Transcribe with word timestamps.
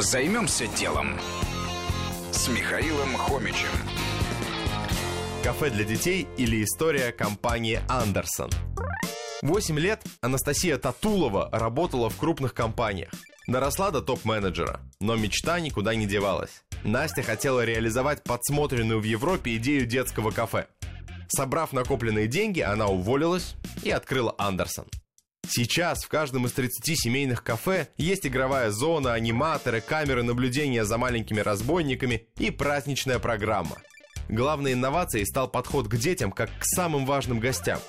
Займемся 0.00 0.66
делом 0.66 1.20
с 2.32 2.48
Михаилом 2.48 3.14
Хомичем. 3.18 3.68
Кафе 5.44 5.68
для 5.68 5.84
детей 5.84 6.26
или 6.38 6.64
история 6.64 7.12
компании 7.12 7.82
Андерсон. 7.86 8.48
Восемь 9.42 9.78
лет 9.78 10.02
Анастасия 10.22 10.78
Татулова 10.78 11.50
работала 11.52 12.08
в 12.08 12.16
крупных 12.16 12.54
компаниях. 12.54 13.10
Доросла 13.46 13.90
до 13.90 14.00
топ-менеджера, 14.00 14.80
но 15.00 15.16
мечта 15.16 15.60
никуда 15.60 15.94
не 15.94 16.06
девалась. 16.06 16.62
Настя 16.82 17.22
хотела 17.22 17.62
реализовать 17.62 18.22
подсмотренную 18.22 19.00
в 19.00 19.04
Европе 19.04 19.56
идею 19.56 19.84
детского 19.84 20.30
кафе. 20.30 20.66
Собрав 21.28 21.74
накопленные 21.74 22.26
деньги, 22.26 22.60
она 22.60 22.86
уволилась 22.86 23.54
и 23.82 23.90
открыла 23.90 24.34
Андерсон. 24.38 24.86
Сейчас 25.48 26.04
в 26.04 26.08
каждом 26.08 26.46
из 26.46 26.52
30 26.52 26.98
семейных 26.98 27.42
кафе 27.42 27.88
есть 27.96 28.26
игровая 28.26 28.70
зона, 28.70 29.14
аниматоры, 29.14 29.80
камеры 29.80 30.22
наблюдения 30.22 30.84
за 30.84 30.96
маленькими 30.96 31.40
разбойниками 31.40 32.28
и 32.38 32.50
праздничная 32.50 33.18
программа. 33.18 33.76
Главной 34.28 34.74
инновацией 34.74 35.26
стал 35.26 35.48
подход 35.48 35.88
к 35.88 35.96
детям 35.96 36.30
как 36.30 36.50
к 36.50 36.64
самым 36.64 37.04
важным 37.04 37.40
гостям. 37.40 37.80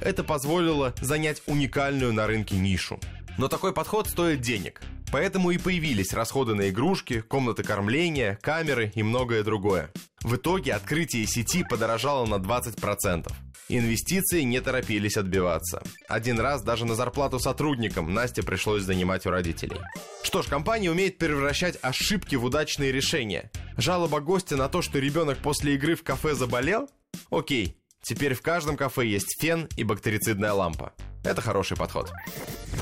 Это 0.00 0.22
позволило 0.22 0.94
занять 1.00 1.42
уникальную 1.46 2.12
на 2.12 2.26
рынке 2.26 2.56
нишу. 2.56 3.00
Но 3.36 3.48
такой 3.48 3.72
подход 3.72 4.08
стоит 4.08 4.40
денег. 4.40 4.80
Поэтому 5.10 5.50
и 5.50 5.58
появились 5.58 6.12
расходы 6.12 6.54
на 6.54 6.68
игрушки, 6.68 7.20
комнаты 7.20 7.62
кормления, 7.62 8.38
камеры 8.42 8.92
и 8.94 9.02
многое 9.02 9.42
другое. 9.42 9.90
В 10.22 10.36
итоге 10.36 10.74
открытие 10.74 11.26
сети 11.26 11.64
подорожало 11.64 12.26
на 12.26 12.34
20%. 12.34 13.32
Инвестиции 13.70 14.42
не 14.42 14.60
торопились 14.60 15.16
отбиваться. 15.16 15.82
Один 16.08 16.40
раз 16.40 16.62
даже 16.62 16.86
на 16.86 16.94
зарплату 16.94 17.38
сотрудникам 17.38 18.14
Насте 18.14 18.42
пришлось 18.42 18.82
занимать 18.82 19.26
у 19.26 19.30
родителей. 19.30 19.78
Что 20.22 20.42
ж, 20.42 20.46
компания 20.46 20.90
умеет 20.90 21.18
превращать 21.18 21.78
ошибки 21.82 22.36
в 22.36 22.44
удачные 22.44 22.92
решения. 22.92 23.50
Жалоба 23.76 24.20
гостя 24.20 24.56
на 24.56 24.68
то, 24.68 24.80
что 24.80 24.98
ребенок 24.98 25.38
после 25.38 25.74
игры 25.74 25.96
в 25.96 26.02
кафе 26.02 26.34
заболел? 26.34 26.88
Окей, 27.30 27.76
теперь 28.02 28.34
в 28.34 28.42
каждом 28.42 28.76
кафе 28.76 29.06
есть 29.06 29.40
фен 29.40 29.68
и 29.76 29.84
бактерицидная 29.84 30.52
лампа. 30.52 30.92
Это 31.24 31.42
хороший 31.42 31.76
подход. 31.76 32.12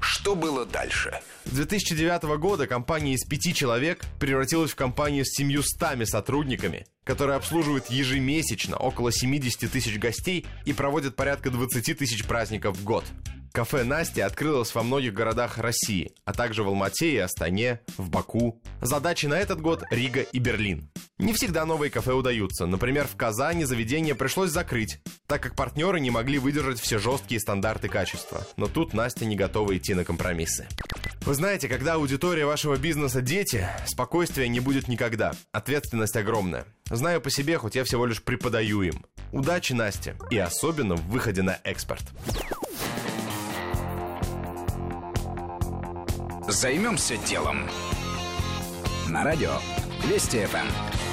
Что 0.00 0.34
было 0.34 0.64
дальше? 0.64 1.20
С 1.44 1.50
2009 1.50 2.38
года 2.38 2.66
компания 2.66 3.14
из 3.14 3.24
пяти 3.24 3.54
человек 3.54 4.04
превратилась 4.18 4.72
в 4.72 4.76
компанию 4.76 5.24
с 5.24 5.36
700 5.36 6.08
сотрудниками, 6.08 6.86
которая 7.04 7.36
обслуживает 7.36 7.90
ежемесячно 7.90 8.76
около 8.76 9.12
70 9.12 9.70
тысяч 9.70 9.98
гостей 9.98 10.46
и 10.64 10.72
проводит 10.72 11.14
порядка 11.14 11.50
20 11.50 11.98
тысяч 11.98 12.24
праздников 12.24 12.76
в 12.76 12.84
год. 12.84 13.04
Кафе 13.52 13.84
Настя 13.84 14.24
открылось 14.24 14.74
во 14.74 14.82
многих 14.82 15.12
городах 15.12 15.58
России, 15.58 16.12
а 16.24 16.32
также 16.32 16.62
в 16.62 16.68
Алмате 16.68 17.12
и 17.12 17.18
Астане, 17.18 17.80
в 17.98 18.08
Баку. 18.08 18.62
Задачи 18.80 19.26
на 19.26 19.34
этот 19.34 19.60
год 19.60 19.84
Рига 19.90 20.22
и 20.22 20.38
Берлин. 20.38 20.88
Не 21.18 21.34
всегда 21.34 21.66
новые 21.66 21.90
кафе 21.90 22.14
удаются. 22.14 22.64
Например, 22.64 23.06
в 23.06 23.14
Казани 23.14 23.64
заведение 23.64 24.14
пришлось 24.14 24.50
закрыть, 24.50 25.00
так 25.26 25.42
как 25.42 25.54
партнеры 25.54 26.00
не 26.00 26.10
могли 26.10 26.38
выдержать 26.38 26.80
все 26.80 26.98
жесткие 26.98 27.40
стандарты 27.40 27.88
качества. 27.88 28.46
Но 28.56 28.68
тут 28.68 28.94
Настя 28.94 29.26
не 29.26 29.36
готова 29.36 29.76
идти 29.76 29.92
на 29.92 30.04
компромиссы. 30.04 30.66
Вы 31.20 31.34
знаете, 31.34 31.68
когда 31.68 31.94
аудитория 31.94 32.46
вашего 32.46 32.76
бизнеса 32.76 33.20
дети, 33.20 33.68
спокойствия 33.86 34.48
не 34.48 34.60
будет 34.60 34.88
никогда. 34.88 35.34
Ответственность 35.52 36.16
огромная. 36.16 36.64
Знаю 36.86 37.20
по 37.20 37.30
себе, 37.30 37.58
хоть 37.58 37.76
я 37.76 37.84
всего 37.84 38.06
лишь 38.06 38.22
преподаю 38.22 38.82
им. 38.82 39.04
Удачи, 39.30 39.74
Настя, 39.74 40.16
и 40.30 40.38
особенно 40.38 40.96
в 40.96 41.06
выходе 41.08 41.42
на 41.42 41.60
экспорт. 41.62 42.04
Займемся 46.48 47.16
делом. 47.16 47.68
На 49.08 49.22
радио 49.22 49.52
Вести 50.04 50.44
ФМ. 50.44 51.11